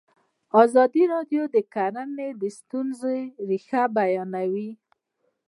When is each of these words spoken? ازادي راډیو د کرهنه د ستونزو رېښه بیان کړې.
ازادي 0.63 1.03
راډیو 1.13 1.43
د 1.55 1.57
کرهنه 1.73 2.27
د 2.41 2.43
ستونزو 2.57 3.13
رېښه 3.49 3.83
بیان 3.97 4.31
کړې. 4.51 4.69